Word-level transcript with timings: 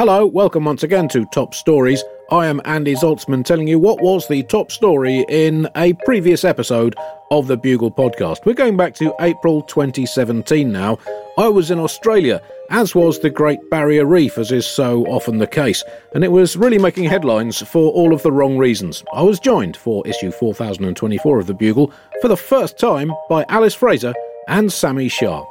Hello, 0.00 0.24
welcome 0.24 0.64
once 0.64 0.82
again 0.82 1.08
to 1.08 1.26
Top 1.26 1.52
Stories. 1.52 2.02
I 2.30 2.46
am 2.46 2.62
Andy 2.64 2.94
Zaltzman 2.94 3.44
telling 3.44 3.68
you 3.68 3.78
what 3.78 4.00
was 4.00 4.26
the 4.26 4.42
top 4.44 4.72
story 4.72 5.26
in 5.28 5.68
a 5.76 5.92
previous 6.06 6.42
episode 6.42 6.94
of 7.30 7.48
the 7.48 7.58
Bugle 7.58 7.90
podcast. 7.90 8.46
We're 8.46 8.54
going 8.54 8.78
back 8.78 8.94
to 8.94 9.14
April 9.20 9.60
2017 9.60 10.72
now. 10.72 10.98
I 11.36 11.48
was 11.48 11.70
in 11.70 11.78
Australia, 11.78 12.40
as 12.70 12.94
was 12.94 13.18
the 13.18 13.28
Great 13.28 13.58
Barrier 13.68 14.06
Reef, 14.06 14.38
as 14.38 14.52
is 14.52 14.66
so 14.66 15.04
often 15.04 15.36
the 15.36 15.46
case, 15.46 15.84
and 16.14 16.24
it 16.24 16.32
was 16.32 16.56
really 16.56 16.78
making 16.78 17.04
headlines 17.04 17.60
for 17.60 17.92
all 17.92 18.14
of 18.14 18.22
the 18.22 18.32
wrong 18.32 18.56
reasons. 18.56 19.04
I 19.12 19.20
was 19.20 19.38
joined 19.38 19.76
for 19.76 20.06
issue 20.06 20.30
4024 20.30 21.40
of 21.40 21.46
the 21.46 21.52
Bugle 21.52 21.92
for 22.22 22.28
the 22.28 22.38
first 22.38 22.78
time 22.78 23.12
by 23.28 23.44
Alice 23.50 23.74
Fraser 23.74 24.14
and 24.50 24.70
Sami 24.72 25.08
Shah. 25.08 25.44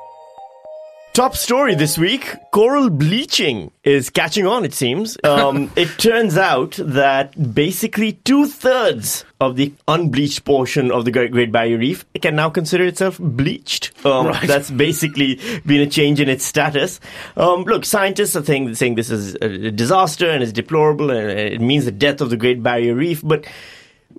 Top 1.14 1.36
story 1.36 1.74
this 1.74 1.98
week 1.98 2.36
coral 2.52 2.90
bleaching 2.90 3.72
is 3.84 4.10
catching 4.10 4.46
on, 4.46 4.64
it 4.64 4.74
seems. 4.74 5.18
Um, 5.30 5.72
it 5.76 5.88
turns 5.98 6.38
out 6.38 6.78
that 6.80 7.54
basically 7.56 8.14
two 8.14 8.46
thirds 8.46 9.26
of 9.40 9.56
the 9.56 9.74
unbleached 9.88 10.44
portion 10.46 10.92
of 10.92 11.06
the 11.06 11.12
Great, 11.12 11.32
Great 11.32 11.52
Barrier 11.52 11.78
Reef 11.78 12.06
can 12.22 12.36
now 12.36 12.50
consider 12.50 12.86
itself 12.86 13.18
bleached. 13.20 13.92
Um, 14.06 14.28
Right. 14.28 14.48
That's 14.48 14.70
basically 14.70 15.40
been 15.66 15.82
a 15.82 15.88
change 15.88 16.20
in 16.20 16.30
its 16.30 16.46
status. 16.46 17.00
Um, 17.38 17.64
look, 17.64 17.86
scientists 17.86 18.36
are 18.36 18.44
saying, 18.44 18.76
saying 18.76 18.96
this 18.96 19.10
is 19.10 19.36
a 19.36 19.72
disaster 19.72 20.30
and 20.30 20.44
it's 20.44 20.52
deplorable 20.52 21.10
and 21.10 21.30
it 21.30 21.62
means 21.62 21.86
the 21.86 21.92
death 21.92 22.22
of 22.22 22.30
the 22.30 22.38
Great 22.38 22.62
Barrier 22.62 22.96
Reef, 22.96 23.22
but 23.24 23.46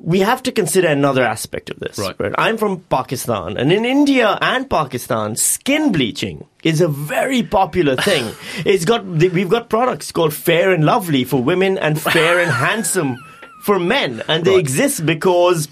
we 0.03 0.21
have 0.21 0.43
to 0.45 0.53
consider 0.53 0.89
another 0.89 1.23
aspect 1.23 1.71
of 1.71 1.79
this. 1.79 1.99
Right. 1.99 2.17
I'm 2.39 2.57
from 2.57 2.81
Pakistan, 2.89 3.57
and 3.57 3.71
in 3.73 3.85
India 3.85 4.39
and 4.41 4.69
Pakistan, 4.69 5.37
skin 5.37 5.93
bleaching 5.93 6.47
is 6.65 6.81
a 6.81 6.89
very 6.89 7.43
popular 7.43 7.97
thing. 7.97 8.33
it's 8.65 8.85
got 8.85 9.05
we've 9.05 9.51
got 9.51 9.69
products 9.69 10.11
called 10.13 10.33
Fair 10.35 10.73
and 10.73 10.85
Lovely 10.85 11.25
for 11.25 11.43
women 11.43 11.77
and 11.79 12.01
Fair 12.01 12.41
and 12.41 12.51
Handsome 12.67 13.17
for 13.63 13.79
men, 13.79 14.23
and 14.29 14.45
they 14.45 14.53
Right. 14.53 14.61
exist 14.61 15.05
because. 15.05 15.69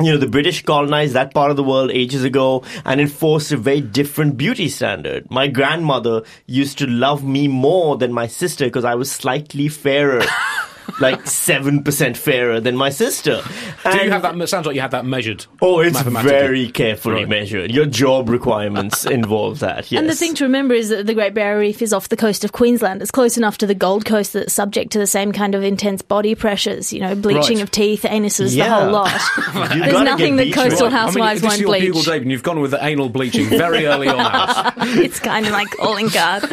You 0.00 0.12
know, 0.12 0.16
the 0.18 0.28
British 0.28 0.62
colonized 0.62 1.14
that 1.14 1.34
part 1.34 1.50
of 1.50 1.56
the 1.56 1.64
world 1.64 1.90
ages 1.90 2.22
ago 2.22 2.62
and 2.84 3.00
enforced 3.00 3.50
a 3.50 3.56
very 3.56 3.80
different 3.80 4.36
beauty 4.36 4.68
standard. 4.68 5.28
My 5.28 5.48
grandmother 5.48 6.22
used 6.46 6.78
to 6.78 6.86
love 6.86 7.24
me 7.24 7.48
more 7.48 7.96
than 7.96 8.12
my 8.12 8.28
sister 8.28 8.66
because 8.66 8.84
I 8.84 8.94
was 8.94 9.10
slightly 9.10 9.66
fairer. 9.66 10.22
like 11.00 11.20
7% 11.24 12.16
fairer 12.16 12.60
than 12.60 12.76
my 12.76 12.90
sister. 12.90 13.42
Do 13.90 13.98
you 14.04 14.10
have 14.10 14.22
that? 14.22 14.48
Sounds 14.48 14.66
like 14.66 14.74
you 14.74 14.80
have 14.80 14.90
that 14.92 15.04
measured. 15.04 15.46
Oh, 15.60 15.80
it's 15.80 16.00
very 16.00 16.68
carefully 16.70 17.16
Right. 17.16 17.28
measured. 17.28 17.70
Your 17.70 17.86
job 17.86 18.28
requirements 18.28 19.04
involve 19.06 19.60
that. 19.60 19.90
Yes. 19.92 20.00
And 20.00 20.08
the 20.08 20.14
thing 20.14 20.34
to 20.34 20.44
remember 20.44 20.74
is 20.74 20.88
that 20.88 21.06
the 21.06 21.14
Great 21.14 21.34
Barrier 21.34 21.58
Reef 21.60 21.82
is 21.82 21.92
off 21.92 22.08
the 22.08 22.16
coast 22.16 22.44
of 22.44 22.52
Queensland. 22.52 23.02
It's 23.02 23.10
close 23.10 23.36
enough 23.36 23.58
to 23.58 23.66
the 23.66 23.74
Gold 23.74 24.04
Coast 24.04 24.32
that 24.32 24.44
it's 24.44 24.54
subject 24.54 24.92
to 24.92 24.98
the 24.98 25.06
same 25.06 25.32
kind 25.32 25.54
of 25.54 25.62
intense 25.62 26.02
body 26.02 26.34
pressures, 26.34 26.92
you 26.92 27.00
know, 27.00 27.14
bleaching 27.14 27.56
Right. 27.56 27.62
of 27.62 27.70
teeth, 27.70 28.02
anuses, 28.02 28.54
Yeah. 28.56 28.68
the 28.68 28.74
whole 28.84 28.90
lot. 28.92 29.10
There's 29.74 29.92
nothing 30.02 30.36
that 30.36 30.52
coastal 30.52 30.86
water. 30.86 30.96
housewives 30.96 31.16
I 31.16 31.20
mean, 31.20 31.36
if 31.36 31.42
this 31.42 31.42
is 31.42 31.48
won't 31.48 31.60
your 31.60 31.68
bleach. 31.68 31.82
bugle, 31.82 32.02
Dave, 32.02 32.22
and 32.22 32.30
you've 32.30 32.42
gone 32.42 32.60
with 32.60 32.70
the 32.72 32.84
anal 32.84 33.08
bleaching 33.08 33.46
very 33.46 33.86
early 33.86 34.08
on. 34.08 34.72
It's 34.98 35.20
kind 35.20 35.46
of 35.46 35.52
like 35.52 35.68
calling 35.70 36.08
card. 36.08 36.44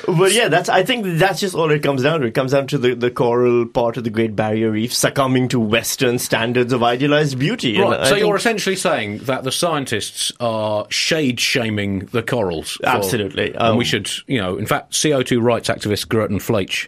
But 0.08 0.34
yeah, 0.34 0.48
that's. 0.50 0.68
I 0.68 0.84
think 0.84 1.06
that's 1.20 1.40
just 1.40 1.56
all 1.56 1.70
it 1.72 1.84
comes 1.84 2.04
down 2.04 2.22
to. 2.22 2.28
It 2.28 2.34
comes 2.34 2.52
down 2.52 2.68
to 2.68 2.78
the, 2.78 2.96
the 2.96 3.12
coral 3.12 3.66
part 3.66 3.98
of 3.98 4.04
the 4.04 4.10
Great 4.10 4.36
Barrier 4.36 4.72
Reef 4.72 4.94
succumbing 4.94 5.48
to 5.50 5.60
Western 5.60 6.20
standards 6.20 6.74
of 6.74 6.84
idealized 6.84 7.40
beauty. 7.40 7.80
Right, 7.80 8.06
so 8.08 8.16
you're 8.16 8.36
essentially 8.36 8.76
saying 8.76 9.20
that 9.20 9.44
the 9.44 9.52
scientists 9.52 10.34
are 10.40 10.86
shade 10.90 11.40
shaming 11.40 12.00
the 12.08 12.24
corals. 12.24 12.72
for- 12.74 12.88
Absolutely, 12.88 13.54
and 13.54 13.78
we 13.78 13.84
um, 13.84 13.88
should, 13.88 14.10
you 14.28 14.40
know, 14.40 14.58
in 14.58 14.66
fact, 14.66 14.94
CO2 14.94 15.42
rights 15.42 15.70
activist 15.70 16.10
Gerten 16.10 16.40
Fleich, 16.40 16.88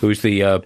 who 0.00 0.10
is 0.10 0.22
the 0.22 0.42
uh, 0.42 0.58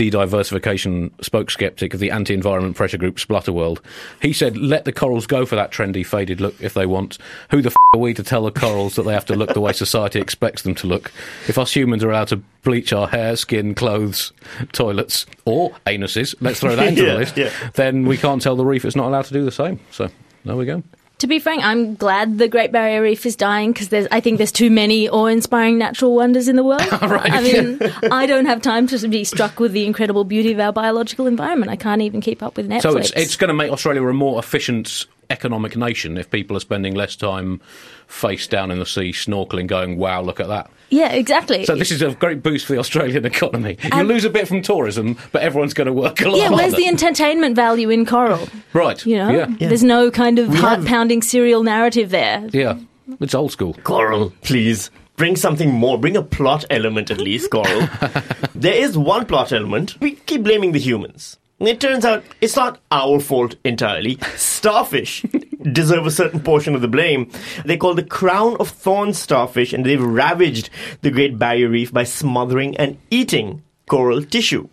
biodiversification 0.00 1.10
spokeskeptic 1.16 1.92
of 1.92 2.00
the 2.00 2.10
anti 2.10 2.32
environment 2.32 2.76
pressure 2.76 2.96
group 2.96 3.16
Splutterworld, 3.16 3.80
he 4.22 4.32
said, 4.32 4.56
let 4.56 4.84
the 4.84 4.92
corals 4.92 5.26
go 5.26 5.44
for 5.44 5.56
that 5.56 5.72
trendy, 5.72 6.06
faded 6.06 6.40
look 6.40 6.54
if 6.60 6.74
they 6.74 6.86
want. 6.86 7.18
Who 7.50 7.60
the 7.60 7.68
f 7.70 7.76
are 7.92 7.98
we 7.98 8.14
to 8.14 8.22
tell 8.22 8.44
the 8.44 8.52
corals 8.52 8.94
that 8.94 9.02
they 9.02 9.12
have 9.12 9.26
to 9.26 9.36
look 9.36 9.52
the 9.52 9.60
way 9.60 9.72
society 9.72 10.20
expects 10.20 10.62
them 10.62 10.74
to 10.76 10.86
look? 10.86 11.12
If 11.48 11.58
us 11.58 11.72
humans 11.72 12.02
are 12.04 12.10
allowed 12.10 12.28
to 12.28 12.36
bleach 12.62 12.92
our 12.92 13.08
hair, 13.08 13.36
skin, 13.36 13.74
clothes, 13.74 14.32
toilets, 14.72 15.26
or 15.44 15.72
anuses, 15.86 16.34
let's 16.40 16.60
throw 16.60 16.76
that 16.76 16.86
into 16.88 17.02
Yeah, 17.06 17.12
the 17.12 17.18
list, 17.18 17.36
yeah. 17.36 17.50
then 17.74 18.06
we 18.06 18.16
can't 18.16 18.40
tell 18.40 18.56
the 18.56 18.64
reef 18.64 18.84
it's 18.84 18.96
not 18.96 19.06
allowed 19.08 19.26
to 19.26 19.32
do 19.32 19.44
the 19.44 19.52
same. 19.52 19.80
So 19.90 20.08
there 20.44 20.56
we 20.56 20.64
go. 20.66 20.82
To 21.20 21.26
be 21.26 21.38
frank, 21.38 21.62
I'm 21.62 21.94
glad 21.94 22.38
the 22.38 22.48
Great 22.48 22.72
Barrier 22.72 23.02
Reef 23.02 23.24
is 23.26 23.36
dying 23.36 23.72
because 23.72 24.08
I 24.10 24.20
think 24.20 24.38
there's 24.38 24.52
too 24.52 24.70
many 24.70 25.08
awe-inspiring 25.08 25.78
natural 25.78 26.14
wonders 26.14 26.48
in 26.48 26.56
the 26.56 26.64
world. 26.64 26.80
Right, 27.10 27.32
I 27.32 27.40
mean, 27.42 27.78
I 28.12 28.26
don't 28.26 28.46
have 28.46 28.62
time 28.62 28.86
to 28.88 29.08
be 29.08 29.24
struck 29.24 29.58
with 29.58 29.72
the 29.72 29.84
incredible 29.84 30.24
beauty 30.24 30.52
of 30.52 30.60
our 30.60 30.72
biological 30.72 31.26
environment. 31.26 31.70
I 31.70 31.76
can't 31.76 32.02
even 32.02 32.20
keep 32.20 32.42
up 32.42 32.56
with 32.56 32.68
Netflix. 32.68 32.82
So 32.82 32.96
it's 32.96 33.10
it's 33.12 33.36
going 33.36 33.48
to 33.48 33.54
make 33.54 33.72
Australia 33.72 34.02
a 34.06 34.12
more 34.12 34.38
efficient 34.38 35.06
economic 35.30 35.76
nation 35.76 36.16
if 36.18 36.30
people 36.30 36.56
are 36.56 36.60
spending 36.60 36.94
less 36.94 37.16
time 37.16 37.60
face 38.06 38.46
down 38.46 38.70
in 38.70 38.78
the 38.78 38.86
sea 38.86 39.12
snorkeling, 39.12 39.66
going, 39.66 39.96
"Wow, 39.98 40.22
look 40.22 40.40
at 40.40 40.48
that." 40.48 40.70
yeah, 40.90 41.12
exactly. 41.12 41.64
So 41.64 41.76
this 41.76 41.90
is 41.92 42.02
a 42.02 42.12
great 42.14 42.42
boost 42.42 42.66
for 42.66 42.72
the 42.74 42.78
Australian 42.80 43.24
economy. 43.34 43.78
You 43.94 44.02
lose 44.02 44.24
a 44.24 44.30
bit 44.30 44.48
from 44.48 44.60
tourism, 44.62 45.16
but 45.32 45.42
everyone's 45.42 45.72
going 45.74 45.86
to 45.86 45.92
work 45.92 46.20
a 46.20 46.28
lot 46.28 46.36
yeah, 46.36 46.48
harder. 46.48 46.56
where's 46.56 46.74
the 46.74 46.86
entertainment 46.88 47.54
value 47.56 47.90
in 47.90 48.04
coral? 48.04 48.48
right? 48.72 49.04
You 49.06 49.16
know, 49.18 49.30
Yeah. 49.30 49.46
there's 49.68 49.84
no 49.84 50.10
kind 50.10 50.38
of 50.38 50.52
heart-pounding 50.52 51.22
serial 51.22 51.62
narrative 51.62 52.10
there. 52.10 52.46
Yeah. 52.52 52.78
It's 53.20 53.34
old 53.34 53.52
school. 53.52 53.74
Coral, 53.84 54.32
please. 54.42 54.90
Bring 55.16 55.36
something 55.36 55.70
more. 55.72 55.98
Bring 55.98 56.16
a 56.16 56.22
plot 56.22 56.64
element 56.70 57.10
at 57.10 57.18
least, 57.20 57.50
Coral. 57.50 57.88
there 58.54 58.74
is 58.74 58.96
one 58.96 59.26
plot 59.26 59.52
element. 59.52 60.00
We 60.00 60.12
keep 60.12 60.42
blaming 60.42 60.72
the 60.72 60.78
humans. 60.78 61.36
It 61.60 61.78
turns 61.78 62.06
out 62.06 62.24
it's 62.40 62.56
not 62.56 62.80
our 62.90 63.20
fault 63.20 63.56
entirely. 63.64 64.18
Starfish 64.36 65.22
deserve 65.72 66.06
a 66.06 66.10
certain 66.10 66.40
portion 66.40 66.74
of 66.74 66.80
the 66.80 66.88
blame. 66.88 67.30
They 67.66 67.76
call 67.76 67.94
the 67.94 68.02
crown 68.02 68.56
of 68.58 68.70
thorns 68.70 69.18
starfish, 69.18 69.74
and 69.74 69.84
they've 69.84 70.02
ravaged 70.02 70.70
the 71.02 71.10
Great 71.10 71.38
Barrier 71.38 71.68
Reef 71.68 71.92
by 71.92 72.04
smothering 72.04 72.76
and 72.78 72.96
eating 73.10 73.62
coral 73.88 74.22
tissue. 74.22 74.68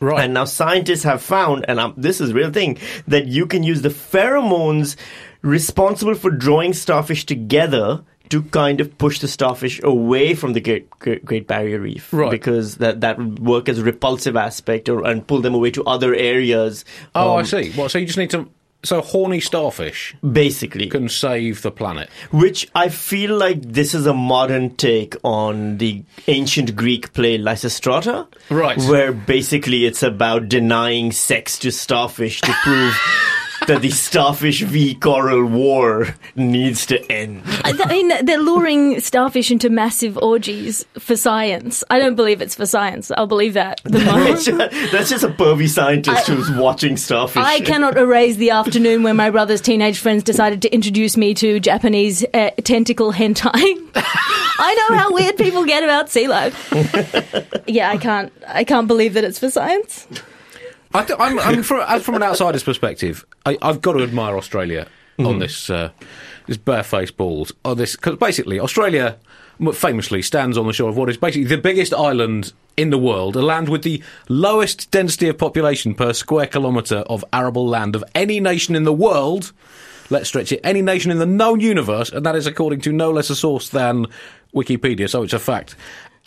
Right. 0.00 0.24
And 0.24 0.34
now 0.34 0.44
scientists 0.44 1.02
have 1.02 1.22
found, 1.22 1.64
and 1.66 1.80
um, 1.80 1.94
this 1.96 2.20
is 2.20 2.30
a 2.30 2.34
real 2.34 2.52
thing, 2.52 2.78
that 3.08 3.26
you 3.26 3.46
can 3.46 3.64
use 3.64 3.82
the 3.82 3.88
pheromones 3.88 4.94
responsible 5.42 6.14
for 6.14 6.30
drawing 6.30 6.72
starfish 6.72 7.26
together 7.26 8.04
to 8.30 8.42
kind 8.42 8.80
of 8.80 8.96
push 8.98 9.18
the 9.20 9.28
starfish 9.28 9.80
away 9.82 10.34
from 10.34 10.52
the 10.52 10.60
Great, 10.60 10.90
Great, 10.90 11.24
Great 11.24 11.46
Barrier 11.46 11.80
Reef. 11.80 12.12
Right. 12.12 12.30
Because 12.30 12.76
that, 12.76 13.00
that 13.00 13.18
would 13.18 13.38
work 13.40 13.68
as 13.68 13.78
a 13.78 13.84
repulsive 13.84 14.36
aspect 14.36 14.88
or, 14.88 15.06
and 15.06 15.26
pull 15.26 15.40
them 15.40 15.54
away 15.54 15.70
to 15.72 15.84
other 15.84 16.14
areas. 16.14 16.84
oh, 17.14 17.36
I 17.36 17.40
Um, 17.40 17.46
see. 17.46 17.72
Well, 17.76 17.88
so 17.88 17.98
you 17.98 18.06
just 18.06 18.18
need 18.18 18.30
to. 18.30 18.48
So 18.84 19.00
horny 19.00 19.40
starfish 19.40 20.14
Basically. 20.22 20.86
can 20.86 21.08
save 21.08 21.62
the 21.62 21.72
planet. 21.72 22.08
Which 22.30 22.68
I 22.76 22.90
feel 22.90 23.36
like 23.36 23.60
this 23.60 23.92
is 23.92 24.06
a 24.06 24.14
modern 24.14 24.76
take 24.76 25.16
on 25.24 25.78
the 25.78 26.04
ancient 26.28 26.76
Greek 26.76 27.12
play 27.12 27.38
Lysistrata. 27.38 28.28
Right. 28.50 28.78
Where 28.78 29.12
basically 29.12 29.84
it's 29.84 30.04
about 30.04 30.48
denying 30.48 31.10
sex 31.10 31.58
to 31.58 31.72
starfish 31.72 32.40
to 32.42 32.52
prove 32.62 32.94
that 33.68 33.80
the 33.82 33.90
starfish 33.90 34.62
v 34.62 34.94
coral 34.96 35.44
war 35.44 36.08
needs 36.34 36.84
to 36.86 37.00
end. 37.10 37.42
I 37.64 37.72
mean, 37.88 38.08
they're 38.26 38.38
luring 38.40 38.98
starfish 39.00 39.50
into 39.50 39.70
massive 39.70 40.18
orgies 40.18 40.84
for 40.98 41.16
science. 41.16 41.84
I 41.90 41.98
don't 42.00 42.16
believe 42.16 42.42
it's 42.42 42.54
for 42.56 42.66
science. 42.66 43.10
I'll 43.12 43.26
believe 43.28 43.54
that 43.54 43.80
the 43.84 44.00
moment. 44.00 44.40
just- 44.42 44.92
That's 44.92 45.10
just 45.10 45.22
a 45.24 45.28
pervy 45.28 45.68
scientist 45.68 46.28
I- 46.28 46.34
who's 46.34 46.50
watching 46.50 46.96
starfish. 46.96 47.42
I 47.42 47.60
cannot 47.60 47.96
erase 47.96 48.36
the 48.36 48.50
afternoon 48.50 49.02
when 49.04 49.16
my 49.16 49.30
brother's 49.30 49.60
teenage 49.60 49.98
friends 50.00 50.22
decided 50.24 50.60
to 50.62 50.74
introduce 50.74 51.16
me 51.16 51.34
to 51.34 51.60
Japanese 51.60 52.24
uh, 52.34 52.50
tentacle 52.64 53.12
hentai. 53.12 53.52
I 54.60 54.86
know 54.90 54.96
how 54.96 55.12
weird 55.14 55.36
people 55.36 55.64
get 55.64 55.84
about 55.84 56.10
sea 56.10 56.26
life. 56.26 56.72
yeah, 57.66 57.90
I 57.90 57.96
can't. 57.96 58.32
I 58.46 58.64
can't 58.64 58.88
believe 58.88 59.14
that 59.14 59.24
it's 59.24 59.38
for 59.38 59.50
science. 59.50 60.06
I 60.94 61.04
th- 61.04 61.18
I'm, 61.20 61.38
I'm 61.38 61.62
from, 61.62 62.00
from 62.00 62.14
an 62.14 62.22
outsider's 62.22 62.62
perspective, 62.62 63.24
I, 63.44 63.58
I've 63.60 63.82
got 63.82 63.92
to 63.92 64.02
admire 64.02 64.36
Australia 64.36 64.86
on 65.18 65.40
this 65.40 65.68
uh, 65.68 65.90
this 66.46 66.56
barefaced 66.56 67.16
balls. 67.16 67.52
On 67.64 67.76
this 67.76 67.96
because 67.96 68.16
basically 68.16 68.60
Australia 68.60 69.16
famously 69.74 70.22
stands 70.22 70.56
on 70.56 70.66
the 70.66 70.72
shore 70.72 70.88
of 70.88 70.96
what 70.96 71.10
is 71.10 71.16
basically 71.16 71.48
the 71.48 71.58
biggest 71.58 71.92
island 71.92 72.52
in 72.76 72.90
the 72.90 72.98
world, 72.98 73.34
a 73.34 73.42
land 73.42 73.68
with 73.68 73.82
the 73.82 74.02
lowest 74.28 74.90
density 74.92 75.28
of 75.28 75.36
population 75.36 75.94
per 75.94 76.12
square 76.12 76.46
kilometre 76.46 76.98
of 76.98 77.24
arable 77.32 77.66
land 77.66 77.96
of 77.96 78.04
any 78.14 78.38
nation 78.38 78.76
in 78.76 78.84
the 78.84 78.92
world. 78.92 79.52
Let's 80.10 80.28
stretch 80.28 80.52
it. 80.52 80.60
Any 80.64 80.80
nation 80.80 81.10
in 81.10 81.18
the 81.18 81.26
known 81.26 81.60
universe, 81.60 82.10
and 82.10 82.24
that 82.24 82.36
is 82.36 82.46
according 82.46 82.80
to 82.82 82.92
no 82.92 83.10
less 83.10 83.28
a 83.28 83.36
source 83.36 83.68
than 83.68 84.06
Wikipedia, 84.54 85.10
so 85.10 85.22
it's 85.22 85.34
a 85.34 85.38
fact. 85.38 85.74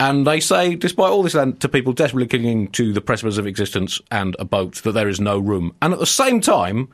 And 0.02 0.26
they 0.26 0.40
say, 0.40 0.74
despite 0.74 1.10
all 1.12 1.22
this 1.22 1.34
land, 1.34 1.60
to 1.60 1.68
people 1.68 1.92
desperately 1.92 2.26
clinging 2.26 2.72
to 2.72 2.92
the 2.92 3.00
precipice 3.00 3.38
of 3.38 3.46
existence 3.46 4.00
and 4.10 4.34
a 4.40 4.44
boat, 4.44 4.82
that 4.82 4.90
there 4.90 5.08
is 5.08 5.20
no 5.20 5.38
room. 5.38 5.76
And 5.80 5.92
at 5.92 6.00
the 6.00 6.06
same 6.06 6.40
time, 6.40 6.88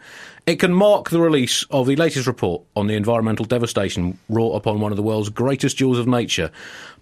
it 0.47 0.57
can 0.57 0.75
mark 0.75 1.09
the 1.09 1.19
release 1.19 1.65
of 1.71 1.87
the 1.87 1.97
latest 1.97 2.27
report 2.27 2.65
on 2.77 2.87
the 2.87 2.97
environmental 2.97 3.47
devastation 3.47 4.19
wrought 4.29 4.57
upon 4.57 4.81
one 4.81 4.93
of 4.93 4.97
the 4.97 5.03
world's 5.03 5.31
greatest 5.31 5.79
jewels 5.79 5.99
of 5.99 6.07
nature 6.07 6.51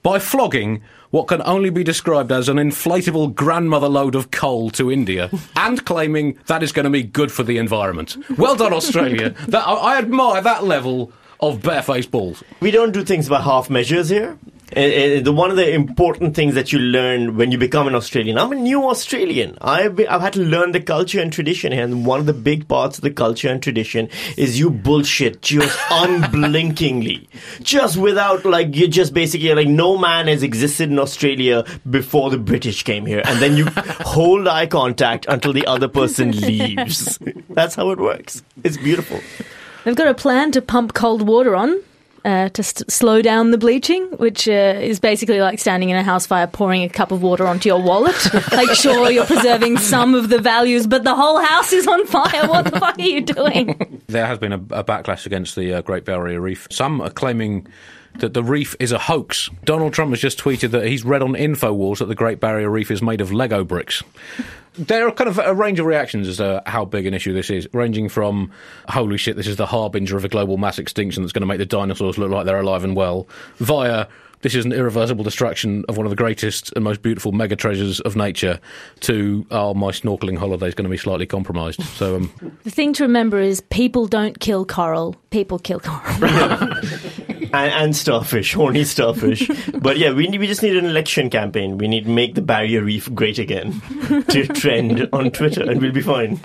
by 0.05 0.21
flogging 0.21 0.81
what 1.11 1.27
can 1.27 1.43
only 1.43 1.71
be 1.71 1.83
described 1.83 2.31
as 2.31 2.49
an 2.49 2.59
inflatable 2.59 3.35
grandmother 3.35 3.89
load 3.89 4.15
of 4.15 4.31
coal 4.31 4.71
to 4.71 4.93
India 4.93 5.29
and 5.57 5.85
claiming 5.87 6.39
that 6.47 6.63
is 6.63 6.71
going 6.71 6.85
to 6.85 6.91
be 6.91 7.03
good 7.03 7.33
for 7.33 7.43
the 7.43 7.59
environment. 7.59 8.17
Well 8.39 8.55
done, 8.55 8.73
Australia. 8.73 9.31
that, 9.49 9.67
I, 9.67 9.73
I 9.73 9.99
admire 9.99 10.41
that 10.41 10.63
level 10.63 11.11
of 11.41 11.63
barefaced 11.63 12.13
balls. 12.13 12.45
We 12.61 12.71
don't 12.71 12.93
do 12.93 13.05
things 13.05 13.29
by 13.29 13.41
half 13.41 13.69
measures 13.69 14.09
here. 14.09 14.39
Uh, 14.77 14.81
uh, 14.81 15.21
the 15.23 15.33
one 15.33 15.51
of 15.51 15.57
the 15.57 15.73
important 15.73 16.37
things 16.37 16.55
that 16.55 16.71
you 16.71 16.79
learn 16.79 17.35
when 17.39 17.51
you 17.51 17.57
become 17.57 17.87
an 17.87 17.95
Australian. 17.95 18.37
I'm 18.37 18.53
a 18.53 18.57
new 18.57 18.87
Australian. 18.91 19.57
I've 19.63 19.97
been, 19.97 20.07
I've 20.07 20.21
had 20.21 20.35
to 20.35 20.41
learn 20.41 20.73
the 20.73 20.83
culture 20.83 21.19
and 21.19 21.33
tradition, 21.33 21.73
and 21.73 22.05
one 22.05 22.21
of 22.21 22.27
the 22.27 22.35
big 22.35 22.69
parts 22.69 22.99
of 22.99 23.03
the 23.03 23.11
culture 23.11 23.49
and 23.49 23.63
tradition 23.63 24.11
is 24.37 24.59
you 24.59 24.69
bullshit 24.69 25.41
just 25.41 25.79
unblinkingly, 25.91 27.27
just 27.63 27.97
without 27.97 28.45
like 28.45 28.77
you're 28.77 28.89
just 28.89 29.15
basically 29.15 29.55
like 29.55 29.69
no 29.69 29.97
man 29.97 30.27
has 30.27 30.43
existed 30.43 30.91
in 30.91 30.99
Australia 30.99 31.65
before 31.89 32.29
the 32.29 32.37
British 32.37 32.83
came 32.83 33.07
here, 33.07 33.23
and 33.25 33.41
then 33.41 33.57
you 33.57 33.65
hold 34.05 34.47
eye 34.47 34.67
contact 34.67 35.25
until 35.27 35.55
the 35.55 35.67
other 35.67 35.89
person 35.89 36.33
leaves. 36.43 37.19
That's 37.49 37.75
how 37.77 37.93
it 37.93 37.99
works. 37.99 38.43
It's 38.63 38.77
beautiful. 38.77 39.21
They've 39.85 39.97
got 39.97 40.09
a 40.09 40.15
plan 40.15 40.53
to 40.53 40.61
pump 40.61 40.93
cold 40.93 41.27
water 41.27 41.57
on 41.57 41.81
uh, 42.27 42.49
to 42.49 42.63
st- 42.63 42.91
slow 42.91 43.23
down 43.23 43.53
the 43.53 43.59
bleaching, 43.59 44.03
which 44.17 44.49
uh, 44.49 44.51
is 44.81 44.99
basically 44.99 45.41
like 45.41 45.61
standing 45.61 45.91
in 45.91 45.97
a 45.97 46.03
house 46.03 46.27
fire, 46.27 46.49
pouring 46.49 46.83
a 46.83 46.89
cup 46.89 47.13
of 47.13 47.23
water 47.23 47.47
onto 47.47 47.69
your 47.69 47.81
wallet. 47.81 48.17
like, 48.53 48.69
sure, 48.71 49.11
you're 49.11 49.25
preserving 49.25 49.79
some 49.79 50.13
of 50.13 50.29
the 50.29 50.41
values, 50.41 50.89
but 50.89 51.05
the 51.05 51.15
whole 51.15 51.39
house 51.39 51.73
is 51.73 51.87
on 51.87 52.05
fire. 52.07 52.49
What 52.49 52.65
the 52.65 52.81
fuck 52.81 52.99
are 52.99 53.03
you 53.03 53.21
doing? 53.21 54.03
There 54.09 54.27
has 54.27 54.41
been 54.41 54.53
a, 54.53 54.57
a 54.57 54.83
backlash 54.83 55.25
against 55.25 55.55
the 55.55 55.75
uh, 55.75 55.83
Great 55.83 56.05
Barrier 56.05 56.41
Reef. 56.41 56.67
Some 56.71 57.01
are 57.01 57.11
claiming 57.11 57.69
that 58.19 58.35
the 58.35 58.43
reef 58.43 58.75
is 58.79 58.93
a 58.93 58.99
hoax. 58.99 59.51
Donald 59.65 59.93
Trump 59.93 60.11
has 60.11 60.21
just 60.21 60.39
tweeted 60.39 60.71
that 60.71 60.87
he's 60.87 61.05
read 61.05 61.23
on 61.23 61.33
InfoWars 61.33 61.99
that 61.99 62.07
the 62.07 62.15
Great 62.15 62.41
Barrier 62.41 62.71
Reef 62.71 62.91
is 62.91 63.03
made 63.03 63.21
of 63.21 63.33
Lego 63.33 63.65
bricks. 63.65 64.03
There 64.79 65.09
are 65.09 65.13
kind 65.13 65.29
of 65.29 65.39
a 65.39 65.55
range 65.55 65.81
of 65.81 65.87
reactions 65.87 66.29
as 66.29 66.37
to 66.37 66.63
how 66.67 66.85
big 66.85 67.07
an 67.07 67.15
issue 67.15 67.33
this 67.33 67.49
is, 67.49 67.67
ranging 67.73 68.09
from 68.09 68.53
holy 68.89 69.17
shit, 69.17 69.37
this 69.37 69.47
is 69.47 69.57
the 69.57 69.67
harbinger 69.67 70.17
of 70.17 70.25
a 70.25 70.29
global 70.29 70.59
mass 70.59 70.79
extinction 70.79 71.23
that's 71.23 71.33
going 71.33 71.41
to 71.41 71.47
make 71.47 71.59
the 71.59 71.67
dinosaurs 71.67 72.19
look 72.19 72.31
like 72.31 72.45
they're 72.45 72.61
alive 72.61 72.85
and 72.85 72.95
well, 72.95 73.27
via 73.57 74.07
this 74.43 74.55
is 74.55 74.65
an 74.65 74.73
irreversible 74.73 75.25
destruction 75.25 75.85
of 75.89 75.97
one 75.97 76.07
of 76.07 76.11
the 76.11 76.17
greatest 76.17 76.73
and 76.75 76.85
most 76.85 77.03
beautiful 77.03 77.33
mega 77.33 77.57
treasures 77.57 78.01
of 78.01 78.17
nature, 78.17 78.61
to 79.01 79.47
oh, 79.51 79.75
my 79.75 79.91
snorkeling 79.91 80.37
holiday 80.37 80.69
is 80.69 80.75
going 80.75 80.85
to 80.85 80.91
be 80.91 80.97
slightly 80.97 81.27
compromised. 81.27 81.83
So, 81.83 82.17
um, 82.17 82.59
The 82.63 82.71
thing 82.71 82.93
to 82.93 83.05
remember 83.05 83.41
is 83.41 83.63
people 83.63 84.07
don't 84.07 84.39
kill 84.39 84.65
coral, 84.65 85.17
people 85.31 85.59
kill 85.59 85.81
coral. 85.81 86.05
and, 87.57 87.73
and 87.73 87.97
starfish, 87.97 88.55
horny 88.55 88.85
starfish. 88.85 89.49
but 89.81 89.99
yeah, 89.99 90.13
we 90.13 90.29
need, 90.29 90.39
we 90.39 90.47
just 90.47 90.63
need 90.63 90.77
an 90.77 90.85
election 90.85 91.31
campaign. 91.31 91.79
We 91.79 91.89
need 91.89 92.05
to 92.05 92.11
make 92.11 92.35
the 92.35 92.43
barrier 92.43 92.83
reef 92.83 93.13
great 93.15 93.39
again 93.39 93.81
to 94.29 94.47
trend 94.55 95.09
on 95.13 95.31
Twitter, 95.31 95.63
and 95.69 95.81
we'll 95.81 95.93
be 95.93 96.03
fine. 96.03 96.41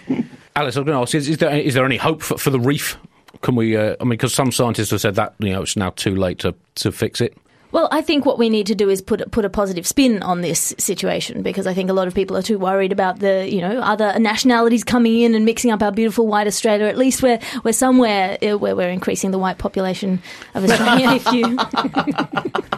Alice, 0.55 0.75
I'm 0.75 0.83
going 0.83 0.95
to 0.95 1.01
ask: 1.01 1.15
Is, 1.15 1.29
is 1.29 1.37
there 1.37 1.49
any, 1.49 1.69
there 1.69 1.85
any 1.85 1.97
hope 1.97 2.21
for, 2.21 2.37
for 2.37 2.49
the 2.49 2.59
reef? 2.59 2.97
Can 3.41 3.55
we? 3.55 3.75
Uh, 3.75 3.95
I 3.99 4.03
mean, 4.03 4.11
because 4.11 4.33
some 4.33 4.51
scientists 4.51 4.91
have 4.91 5.01
said 5.01 5.15
that 5.15 5.35
you 5.39 5.51
know 5.51 5.61
it's 5.61 5.75
now 5.75 5.91
too 5.91 6.15
late 6.15 6.39
to 6.39 6.53
to 6.75 6.91
fix 6.91 7.21
it. 7.21 7.37
Well, 7.71 7.87
I 7.91 8.01
think 8.01 8.25
what 8.25 8.37
we 8.37 8.49
need 8.49 8.67
to 8.67 8.75
do 8.75 8.89
is 8.89 9.01
put 9.01 9.31
put 9.31 9.45
a 9.45 9.49
positive 9.49 9.87
spin 9.87 10.21
on 10.23 10.41
this 10.41 10.73
situation 10.77 11.41
because 11.41 11.67
I 11.67 11.73
think 11.73 11.89
a 11.89 11.93
lot 11.93 12.07
of 12.07 12.13
people 12.13 12.35
are 12.35 12.41
too 12.41 12.59
worried 12.59 12.91
about 12.91 13.19
the 13.19 13.47
you 13.49 13.61
know 13.61 13.79
other 13.79 14.17
nationalities 14.19 14.83
coming 14.83 15.21
in 15.21 15.35
and 15.35 15.45
mixing 15.45 15.71
up 15.71 15.81
our 15.81 15.91
beautiful 15.91 16.27
white 16.27 16.47
Australia. 16.47 16.85
At 16.87 16.97
least 16.97 17.23
we're 17.23 17.39
we're 17.63 17.73
somewhere 17.73 18.37
uh, 18.41 18.57
where 18.57 18.75
we're 18.75 18.89
increasing 18.89 19.31
the 19.31 19.39
white 19.39 19.57
population 19.57 20.21
of 20.53 20.69
Australia. 20.69 21.11
if 21.11 21.31
you 21.31 21.57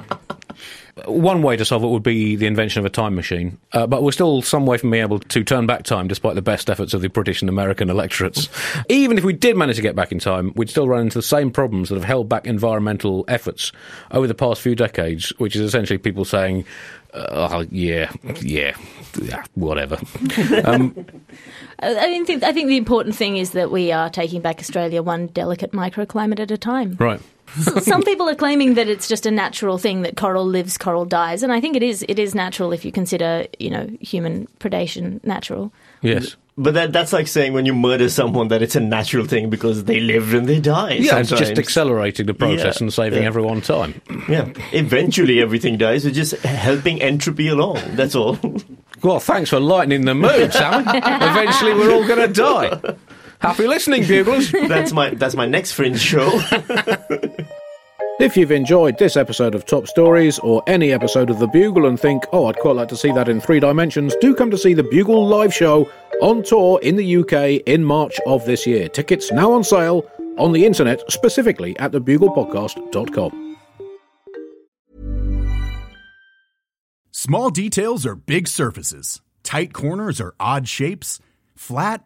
One 1.06 1.42
way 1.42 1.58
to 1.58 1.66
solve 1.66 1.84
it 1.84 1.88
would 1.88 2.04
be 2.04 2.36
the 2.36 2.46
invention 2.46 2.80
of 2.80 2.86
a 2.86 2.90
time 2.90 3.16
machine, 3.16 3.58
uh, 3.72 3.88
but 3.88 4.04
we're 4.04 4.12
still 4.12 4.44
some 4.44 4.68
way 4.68 4.78
from 4.78 4.92
being 4.92 5.02
able 5.02 5.18
to 5.18 5.44
turn 5.44 5.66
back 5.66 5.84
time, 5.84 6.08
despite 6.08 6.36
the 6.36 6.42
best 6.44 6.70
efforts 6.70 6.94
of 6.94 7.02
the 7.02 7.10
British 7.10 7.42
and 7.42 7.50
American 7.50 7.90
electorates. 7.90 8.48
Even 8.90 9.18
if 9.18 9.24
we 9.24 9.34
did 9.34 9.58
manage 9.58 9.78
to 9.78 9.82
get 9.82 9.96
back 9.96 10.12
in 10.12 10.20
time, 10.20 10.54
we'd 10.56 10.70
still 10.70 10.88
run 10.88 11.02
into 11.02 11.18
the 11.18 11.24
same 11.24 11.50
problems 11.50 11.90
that 11.90 11.96
have 11.96 12.04
held 12.04 12.30
back 12.30 12.46
environmental 12.46 13.26
efforts 13.28 13.72
over 14.12 14.28
the 14.28 14.36
past 14.36 14.62
few 14.62 14.76
decades, 14.76 15.30
which 15.40 15.56
is 15.56 15.62
essentially 15.62 15.98
people 15.98 16.26
saying, 16.26 16.64
uh, 17.16 17.66
"Yeah, 17.72 18.12
yeah, 18.42 18.76
yeah, 19.20 19.44
whatever." 19.56 19.98
Um, 20.64 21.06
I 21.80 22.08
mean, 22.08 22.26
think, 22.26 22.44
I 22.44 22.54
think 22.54 22.68
the 22.68 22.78
important 22.78 23.16
thing 23.16 23.38
is 23.38 23.52
that 23.52 23.72
we 23.72 23.92
are 23.92 24.10
taking 24.10 24.42
back 24.42 24.60
Australia 24.60 25.02
one 25.02 25.28
delicate 25.28 25.72
microclimate 25.72 26.40
at 26.40 26.52
a 26.52 26.58
time. 26.58 26.96
right. 27.00 27.20
Some 27.82 28.04
people 28.04 28.28
are 28.30 28.36
claiming 28.36 28.74
that 28.76 28.88
it's 28.88 29.08
just 29.08 29.26
a 29.26 29.32
natural 29.32 29.78
thing 29.78 30.02
that 30.02 30.18
coral 30.18 30.46
lives, 30.46 30.78
coral 30.78 31.06
dies, 31.06 31.44
and 31.44 31.52
I 31.52 31.62
think 31.62 31.76
it 31.76 31.84
is. 31.84 32.04
It 32.08 32.20
is 32.20 32.34
natural 32.34 32.72
if 32.72 32.84
you 32.84 32.92
consider, 32.92 33.46
you 33.60 33.70
know, 33.70 33.88
human 34.02 34.48
predation 34.60 35.24
natural. 35.24 35.72
Yes. 36.02 36.36
But 36.56 36.76
that, 36.76 36.94
that's 36.94 37.12
like 37.12 37.28
saying 37.28 37.54
when 37.54 37.66
you 37.66 37.74
murder 37.74 38.10
someone 38.10 38.50
that 38.50 38.62
it's 38.62 38.76
a 38.76 38.80
natural 38.80 39.26
thing 39.26 39.50
because 39.50 39.86
they 39.86 40.00
lived 40.00 40.36
and 40.36 40.48
they 40.48 40.60
died. 40.60 41.00
Yeah, 41.00 41.18
it's 41.18 41.30
sometimes. 41.30 41.50
just 41.50 41.60
accelerating 41.60 42.28
the 42.28 42.36
process 42.36 42.80
Yeah, 42.80 42.84
and 42.84 42.94
saving 42.94 43.24
yeah. 43.24 43.28
everyone 43.28 43.62
time. 43.62 44.00
Yeah, 44.30 44.54
eventually 44.72 45.42
everything 45.42 45.78
dies. 45.78 46.06
We're 46.06 46.12
just 46.12 46.34
helping 46.44 47.02
entropy 47.02 47.48
along. 47.48 47.96
That's 47.96 48.14
all. 48.14 48.38
Well, 49.02 49.20
thanks 49.20 49.50
for 49.50 49.60
lightening 49.60 50.06
the 50.06 50.16
mood, 50.16 50.54
Sam. 50.54 50.82
Eventually, 50.88 51.74
we're 51.74 51.92
all 51.94 52.08
going 52.08 52.26
to 52.26 52.34
die. 52.34 52.96
Happy 53.44 53.68
listening, 53.68 54.04
buglers. 54.08 54.52
that's 54.70 54.94
my 54.94 55.10
that's 55.10 55.36
my 55.36 55.46
next 55.46 55.74
fringe 55.74 56.00
show. 56.00 56.42
If 58.20 58.38
you've 58.38 58.52
enjoyed 58.52 59.00
this 59.00 59.18
episode 59.18 59.56
of 59.56 59.66
Top 59.66 59.88
Stories 59.88 60.38
or 60.40 60.62
any 60.68 60.94
episode 60.94 61.32
of 61.32 61.40
The 61.40 61.48
Bugle 61.48 61.88
and 61.88 62.00
think, 62.00 62.24
oh, 62.32 62.46
I'd 62.46 62.58
quite 62.58 62.76
like 62.76 62.88
to 62.90 62.96
see 62.96 63.12
that 63.12 63.28
in 63.28 63.42
three 63.42 63.60
dimensions, 63.60 64.16
do 64.22 64.36
come 64.36 64.52
to 64.52 64.58
see 64.58 64.76
The 64.76 64.84
Bugle 64.84 65.28
live 65.28 65.52
show 65.52 65.90
on 66.22 66.44
tour 66.44 66.80
in 66.84 66.96
the 66.96 67.18
UK 67.18 67.64
in 67.66 67.84
March 67.84 68.16
of 68.28 68.46
this 68.46 68.68
year. 68.68 68.88
Tickets 68.88 69.32
now 69.32 69.52
on 69.52 69.64
sale 69.64 70.10
on 70.38 70.54
the 70.54 70.64
internet, 70.64 71.02
specifically 71.12 71.78
at 71.80 71.92
thebuglepodcast.com. 71.92 73.58
Small 77.12 77.50
details 77.50 78.06
are 78.06 78.16
big 78.16 78.48
surfaces. 78.48 79.22
Tight 79.42 79.74
corners 79.74 80.22
are 80.22 80.36
odd 80.40 80.68
shapes. 80.68 81.20
Flat, 81.56 82.06